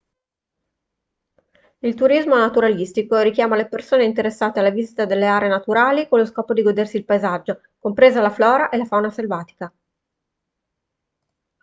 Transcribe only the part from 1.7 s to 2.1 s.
il